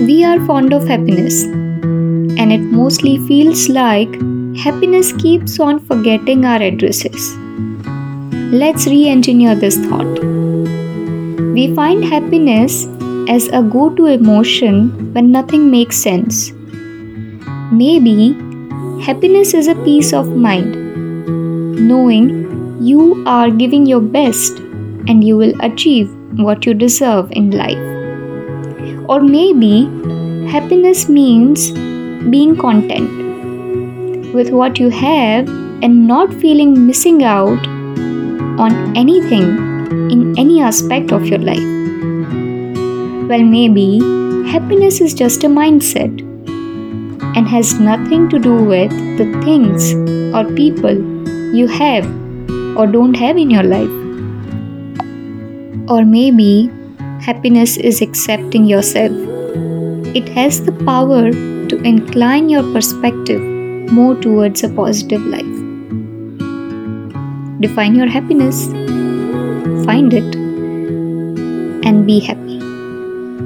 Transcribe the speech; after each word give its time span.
We 0.00 0.24
are 0.24 0.44
fond 0.44 0.74
of 0.74 0.86
happiness, 0.86 1.44
and 1.44 2.52
it 2.52 2.60
mostly 2.60 3.16
feels 3.26 3.70
like 3.70 4.12
happiness 4.58 5.10
keeps 5.14 5.58
on 5.58 5.78
forgetting 5.78 6.44
our 6.44 6.60
addresses. 6.60 7.34
Let's 8.52 8.86
re 8.86 9.08
engineer 9.08 9.54
this 9.54 9.78
thought. 9.78 10.20
We 11.54 11.74
find 11.74 12.04
happiness 12.04 12.86
as 13.30 13.48
a 13.48 13.62
go 13.62 13.88
to 13.96 14.04
emotion 14.04 15.14
when 15.14 15.32
nothing 15.32 15.70
makes 15.70 15.96
sense. 15.96 16.52
Maybe 17.72 18.34
happiness 19.02 19.54
is 19.54 19.66
a 19.66 19.74
peace 19.76 20.12
of 20.12 20.28
mind, 20.36 20.76
knowing 21.88 22.78
you 22.82 23.24
are 23.26 23.50
giving 23.50 23.86
your 23.86 24.02
best 24.02 24.58
and 25.08 25.24
you 25.24 25.38
will 25.38 25.58
achieve 25.62 26.14
what 26.36 26.66
you 26.66 26.74
deserve 26.74 27.32
in 27.32 27.50
life. 27.50 27.95
Or 29.08 29.20
maybe 29.20 29.84
happiness 30.50 31.08
means 31.08 31.70
being 32.30 32.56
content 32.56 34.34
with 34.34 34.50
what 34.50 34.78
you 34.78 34.90
have 34.90 35.48
and 35.82 36.06
not 36.08 36.32
feeling 36.34 36.86
missing 36.86 37.22
out 37.22 37.66
on 38.58 38.96
anything 38.96 39.48
in 40.10 40.38
any 40.38 40.60
aspect 40.60 41.12
of 41.12 41.26
your 41.26 41.38
life. 41.38 41.72
Well, 43.28 43.42
maybe 43.42 44.00
happiness 44.50 45.00
is 45.00 45.14
just 45.14 45.44
a 45.44 45.48
mindset 45.48 46.20
and 47.36 47.48
has 47.48 47.78
nothing 47.78 48.28
to 48.30 48.38
do 48.38 48.54
with 48.54 48.90
the 49.18 49.26
things 49.44 49.92
or 50.34 50.44
people 50.56 50.96
you 51.54 51.66
have 51.68 52.06
or 52.76 52.86
don't 52.86 53.14
have 53.14 53.36
in 53.36 53.50
your 53.50 53.62
life. 53.62 53.90
Or 55.88 56.04
maybe 56.04 56.70
happiness 57.26 57.76
is 57.76 58.00
accepting 58.02 58.66
yourself. 58.66 59.10
It 60.18 60.28
has 60.28 60.64
the 60.64 60.72
power 60.88 61.32
to 61.70 61.76
incline 61.82 62.48
your 62.48 62.62
perspective 62.72 63.40
more 63.90 64.14
towards 64.14 64.62
a 64.62 64.68
positive 64.68 65.26
life. 65.26 65.56
Define 67.60 67.96
your 67.96 68.06
happiness, 68.06 68.66
find 69.84 70.14
it, 70.14 70.36
and 71.84 72.06
be 72.06 72.20
happy. 72.20 72.60